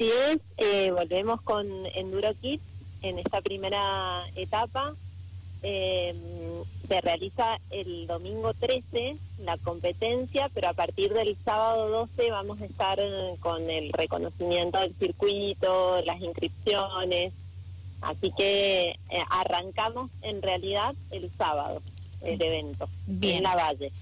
[0.00, 2.62] Así es, eh, volvemos con Enduro Kids
[3.02, 4.94] en esta primera etapa.
[5.62, 6.14] Eh,
[6.88, 12.64] se realiza el domingo 13 la competencia, pero a partir del sábado 12 vamos a
[12.64, 12.98] estar
[13.40, 17.34] con el reconocimiento del circuito, las inscripciones.
[18.00, 21.82] Así que eh, arrancamos en realidad el sábado
[22.22, 22.88] el evento
[23.20, 23.92] en la Valle.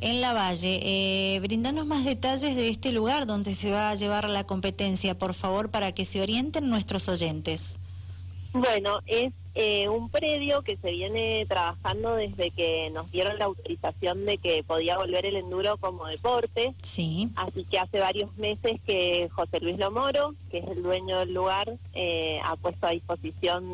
[0.00, 4.28] En la Valle, eh, brindanos más detalles de este lugar donde se va a llevar
[4.28, 7.78] la competencia, por favor, para que se orienten nuestros oyentes.
[8.52, 14.24] Bueno, es eh, un predio que se viene trabajando desde que nos dieron la autorización
[14.24, 16.74] de que podía volver el enduro como deporte.
[16.80, 17.28] Sí.
[17.34, 21.74] Así que hace varios meses que José Luis Lomoro, que es el dueño del lugar,
[21.94, 23.64] eh, ha puesto a disposición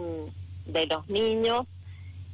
[0.64, 1.66] de los niños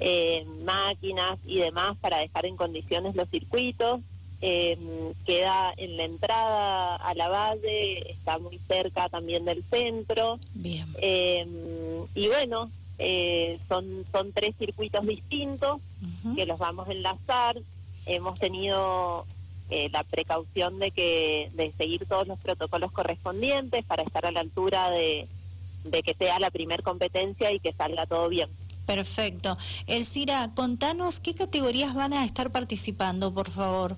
[0.01, 4.01] eh, máquinas y demás para dejar en condiciones los circuitos.
[4.43, 4.79] Eh,
[5.27, 10.41] queda en la entrada a la valle, está muy cerca también del centro.
[10.55, 10.87] Bien.
[11.03, 11.47] Eh,
[12.15, 12.71] y bueno,
[13.69, 15.81] son, son tres circuitos distintos
[16.35, 17.59] que los vamos a enlazar.
[18.07, 19.27] Hemos tenido
[19.93, 24.91] la precaución de que de seguir todos los protocolos correspondientes para estar a la altura
[24.91, 25.29] de,
[25.85, 28.49] de que sea la primer competencia y que salga todo bien.
[28.91, 29.57] Perfecto.
[29.87, 33.97] Elcira, contanos qué categorías van a estar participando, por favor.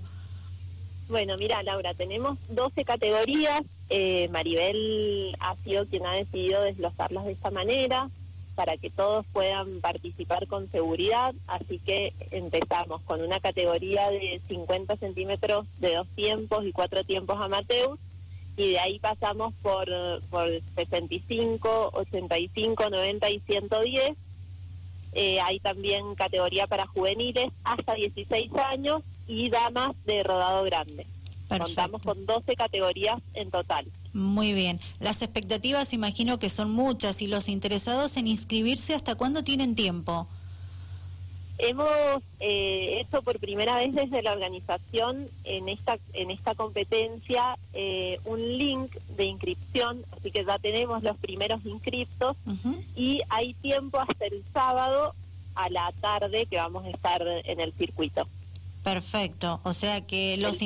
[1.09, 3.63] Bueno, mira, Laura, tenemos 12 categorías.
[3.89, 8.11] Eh, Maribel ha sido quien ha decidido desglosarlas de esta manera
[8.55, 11.35] para que todos puedan participar con seguridad.
[11.47, 17.41] Así que empezamos con una categoría de 50 centímetros de dos tiempos y cuatro tiempos
[17.41, 17.97] amateur.
[18.59, 19.89] Y de ahí pasamos por,
[20.29, 24.19] por 65, 85, 90 y 110
[25.13, 31.07] eh, hay también categoría para juveniles hasta 16 años y damas de rodado grande.
[31.49, 33.87] Contamos con 12 categorías en total.
[34.15, 34.81] Muy bien.
[35.01, 40.29] Las expectativas imagino que son muchas y los interesados en inscribirse, ¿hasta cuándo tienen tiempo?
[41.59, 41.89] Hemos
[42.41, 48.41] eh, hecho por primera vez desde la organización en esta en esta competencia eh, un
[48.41, 52.37] link de inscripción, así que ya tenemos los primeros inscriptos
[52.97, 55.15] y hay tiempo hasta el sábado
[55.55, 58.27] a la tarde que vamos a estar en el circuito.
[58.83, 60.61] Perfecto, o sea que los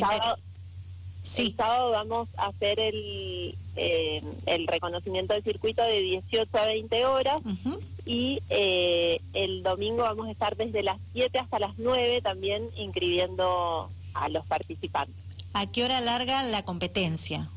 [1.27, 1.47] Sí.
[1.49, 7.05] El sábado vamos a hacer el, eh, el reconocimiento del circuito de 18 a 20
[7.07, 7.43] horas
[8.05, 13.91] y eh, el domingo vamos a estar desde las 7 hasta las 9 también inscribiendo
[14.15, 15.17] a los participantes.
[15.53, 17.49] ¿A qué hora larga la competencia?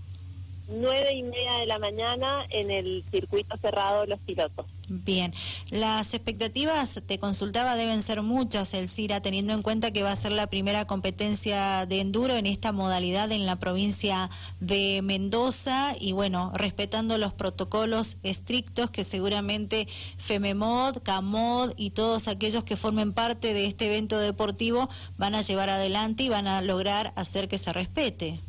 [0.70, 4.66] nueve y media de la mañana en el circuito cerrado de los pilotos.
[4.92, 5.36] Bien,
[5.70, 10.16] las expectativas, te consultaba, deben ser muchas, el CIRA, teniendo en cuenta que va a
[10.16, 15.94] ser la primera competencia de enduro en esta modalidad en la provincia de Mendoza.
[16.00, 23.14] Y bueno, respetando los protocolos estrictos que seguramente FEMEMOD, CAMOD y todos aquellos que formen
[23.14, 24.90] parte de este evento deportivo
[25.20, 28.40] van a llevar adelante y van a lograr hacer que se respete.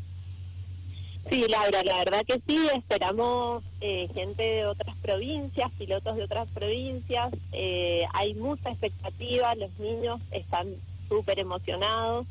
[1.28, 6.48] Sí, Laura, la verdad que sí, esperamos eh, gente de otras provincias, pilotos de otras
[6.48, 10.66] provincias, eh, hay mucha expectativa, los niños están
[11.08, 12.26] súper emocionados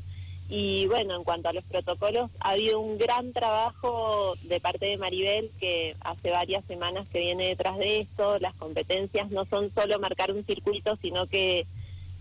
[0.50, 4.98] y bueno, en cuanto a los protocolos, ha habido un gran trabajo de parte de
[4.98, 10.00] Maribel que hace varias semanas que viene detrás de esto, las competencias no son solo
[10.00, 11.66] marcar un circuito, sino que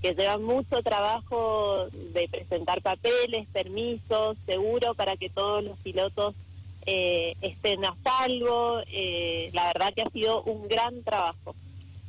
[0.01, 6.35] que llevan mucho trabajo de presentar papeles, permisos, seguro para que todos los pilotos
[6.91, 8.81] eh, estén a salvo.
[8.91, 11.55] Eh, la verdad que ha sido un gran trabajo.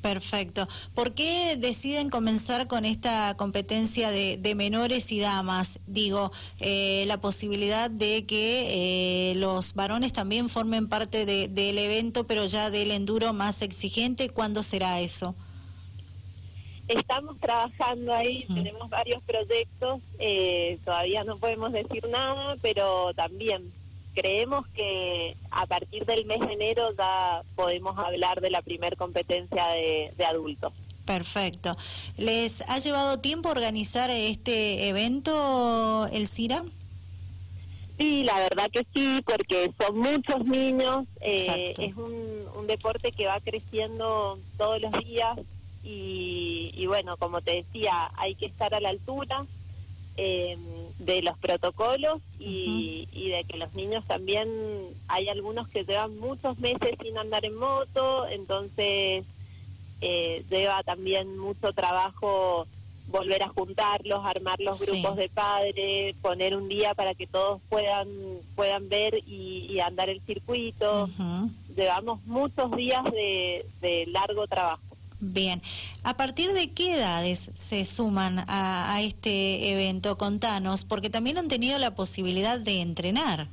[0.02, 0.70] Perfecto.
[0.96, 5.80] ¿Por qué deciden comenzar con esta competencia de, menores y damas?
[5.86, 6.32] Digo,
[6.62, 12.92] eh, la posibilidad de que los varones también formen parte del evento, pero ya del
[12.92, 14.30] enduro más exigente.
[14.30, 15.36] ¿Cuándo será eso?
[16.88, 20.00] Estamos trabajando ahí, tenemos varios proyectos,
[20.86, 23.70] todavía no podemos decir nada, pero también
[24.20, 29.66] creemos que a partir del mes de enero ya podemos hablar de la primer competencia
[29.68, 30.74] de, adultos.
[31.06, 31.76] Perfecto.
[32.18, 36.64] ¿Les ha llevado tiempo organizar este evento, el CIRA?
[37.98, 43.26] Sí, la verdad que sí, porque son muchos niños, eh, es un, un, deporte que
[43.26, 45.38] va creciendo todos los días
[45.84, 49.46] y, y bueno, como te decía, hay que estar a la altura,
[50.16, 50.58] eh,
[51.00, 54.50] de los protocolos y, de que los niños también,
[55.08, 59.26] hay algunos que llevan muchos meses sin andar en moto, entonces
[60.02, 62.68] eh, lleva también mucho trabajo
[63.08, 68.08] volver a juntarlos, armar los grupos de padres, poner un día para que todos puedan
[68.56, 71.10] puedan ver y, andar el circuito.
[71.76, 74.89] Llevamos muchos días de, de, largo trabajo.
[75.22, 75.62] Bien,
[76.04, 80.18] ¿a partir de qué edades se suman a, a este evento?
[80.18, 83.48] Contanos, porque también han tenido la posibilidad de entrenar.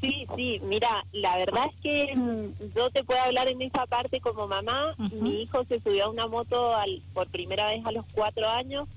[0.00, 4.20] Sí, sí, mira, la verdad es que mm, yo te puedo hablar en esa parte
[4.20, 4.94] como mamá.
[5.12, 8.88] Mi hijo se subió a una moto al, por primera vez a los cuatro años,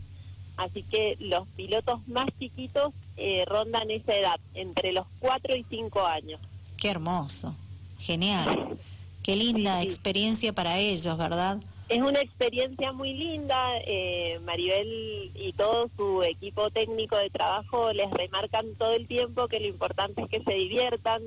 [0.55, 6.05] así que los pilotos más chiquitos eh, rondan esa edad, entre los cuatro y cinco
[6.05, 6.39] años.
[6.77, 7.53] Qué hermoso,
[7.99, 8.77] genial,
[9.23, 11.59] qué linda experiencia para ellos, ¿verdad?
[11.89, 13.77] Es una experiencia muy linda.
[13.85, 19.59] Eh, Maribel y todo su equipo técnico de trabajo les remarcan todo el tiempo que
[19.59, 21.21] lo importante es que se diviertan.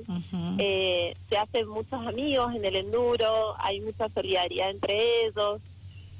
[0.57, 5.61] Eh, se hacen muchos amigos en el enduro, hay mucha solidaridad entre ellos.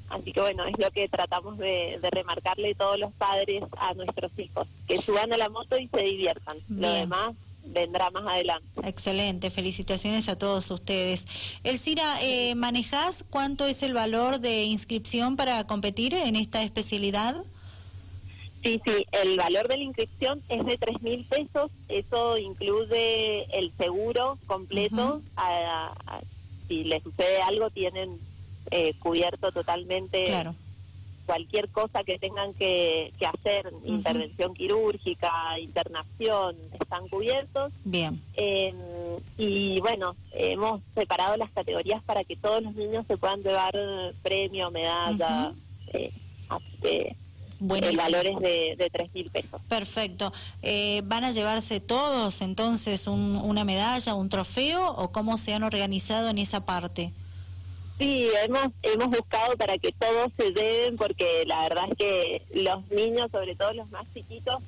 [0.08, 4.66] Así que bueno, es lo que tratamos de, remarcarle todos los padres a nuestros hijos,
[4.86, 6.56] que suban a la moto y se diviertan.
[6.70, 7.34] Lo demás
[7.72, 8.66] vendrá más adelante.
[8.84, 11.26] Excelente, felicitaciones a todos ustedes.
[11.64, 17.36] Elcira, eh, ¿manejás cuánto es el valor de inscripción para competir en esta especialidad?
[18.62, 23.72] Sí, sí, el valor de la inscripción es de tres mil pesos, eso incluye el
[23.78, 25.22] seguro completo,
[26.66, 28.18] si les sucede algo tienen
[28.70, 30.54] eh, cubierto totalmente claro
[31.28, 35.30] cualquier cosa que tengan que, hacer, intervención quirúrgica,
[35.60, 37.70] internación, están cubiertos.
[37.84, 38.18] Bien.
[38.34, 38.74] Em,
[39.36, 43.74] y bueno, hemos separado las categorías para que todos los niños se puedan llevar
[44.22, 45.52] premio, medalla,
[45.92, 46.10] eh,
[46.48, 47.16] así que
[47.60, 49.60] el valor es de, de 3 mil pesos.
[49.68, 50.32] Perfecto.
[50.62, 56.30] Eh, ¿Van a llevarse todos entonces una medalla, un trofeo o cómo se han organizado
[56.30, 57.12] en esa parte?
[57.98, 62.88] Sí, hemos, hemos buscado para que todos se lleven, porque la verdad es que los
[62.90, 64.62] niños, sobre todo los más chiquitos,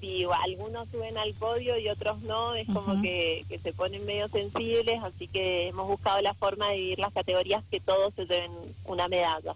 [0.00, 4.28] si algunos suben al podio y otros no, es como que, que se ponen medio
[4.28, 8.52] sensibles, así que hemos buscado la forma de dividir las categorías que todos se lleven
[8.84, 9.54] una medalla.